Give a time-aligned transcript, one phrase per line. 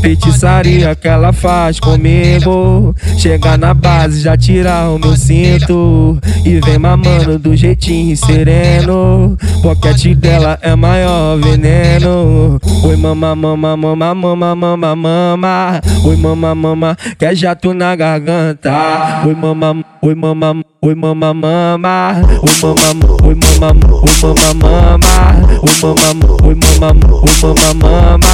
[0.00, 2.94] Feitiçaria que ela faz comigo.
[3.18, 6.18] Chega na base, já tira o meu cinto.
[6.44, 9.36] E vem mamando do jeitinho sereno.
[9.62, 12.60] Boquete dela é maior veneno.
[12.84, 15.80] Oi, mama, mama, mama, mama, mama, mama.
[16.04, 19.22] Oi, mama, mama, quer jato na garganta.
[19.26, 22.22] Oi, mama, oi, mama, oi, mama, mama.
[22.42, 25.18] Oi, mama, oi, mama, oi, mama, mama.
[25.62, 28.28] Oi, mama, oi, mama, oi, mama, mama.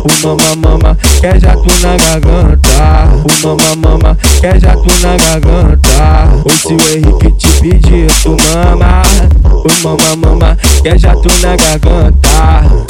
[0.00, 3.08] Oi, mama, mama, quer jato na garganta.
[3.24, 6.28] Oi, mama, mama, quer jato na garganta.
[6.44, 9.02] Oi, se o Henrique te pedir, tu mama.
[9.44, 12.89] Oi, mama, mama, quer jato na garganta.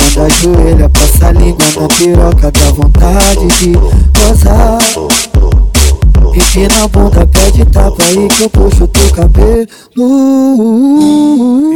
[0.13, 3.71] quando ajoelha, passa a língua na piroca, dá vontade de
[4.19, 4.77] gozar.
[6.33, 9.67] Empina a bunda, pede tapa aí que eu puxo teu cabelo.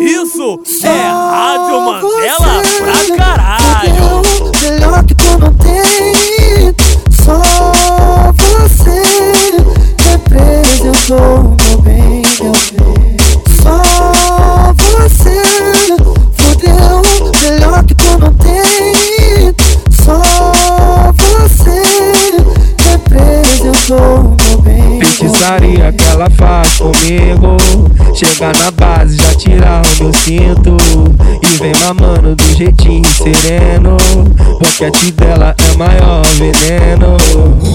[0.01, 4.21] Isso é Rádio Mandela pra caralho.
[4.61, 6.75] Melhor que tu não tem,
[7.11, 7.41] só
[8.39, 9.01] você
[10.09, 11.54] representou
[25.15, 27.55] Feitiçaria que ela faz comigo.
[28.13, 30.75] Chega na base, já tira o meu cinto.
[31.65, 33.97] Vem mamando do jeitinho sereno.
[34.59, 37.17] Boquete dela é maior veneno.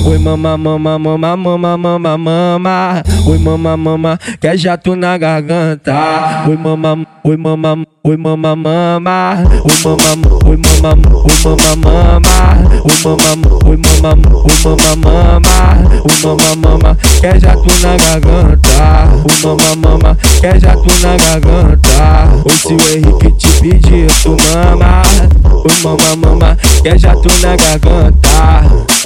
[0.06, 3.02] Oi, mama, mama, mama, mama, mama, mama.
[3.27, 6.44] Oi, mama, mama, quer jato na garganta.
[6.48, 9.42] Oi, mama, oi, mama, oi, mama, mama.
[9.64, 12.60] Oi, mama, oi, mama, oi, mama, mama.
[12.84, 15.56] Oi, mama, oi, mama, oi, mama, mama.
[16.04, 19.09] Oi, mama, mama, quer jato na garganta.
[19.25, 22.31] Oi, mama, mama, quer jato na garganta.
[22.44, 25.02] Oi, se o Henrique te pedir, pedir mama,
[25.44, 28.69] o mama, mama, que é jato na garganta.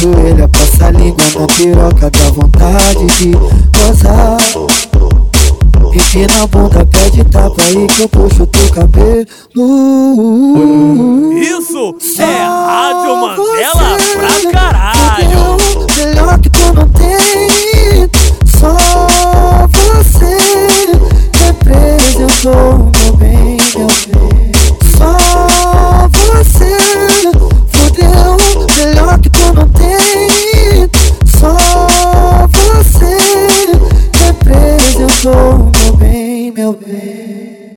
[0.00, 3.32] Ajoelha, passa a língua na piroca, dá vontade de
[3.78, 4.38] gozar.
[5.92, 9.26] Empina a bunda, pede tapa aí que eu puxo teu cabelo.
[11.38, 12.39] Isso é